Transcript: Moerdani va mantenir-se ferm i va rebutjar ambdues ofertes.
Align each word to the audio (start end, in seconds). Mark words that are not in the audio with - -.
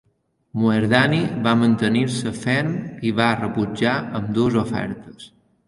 Moerdani 0.61 1.19
va 1.47 1.53
mantenir-se 1.59 2.33
ferm 2.39 2.73
i 3.11 3.13
va 3.21 3.29
rebutjar 3.43 3.95
ambdues 4.21 4.61
ofertes. 4.67 5.33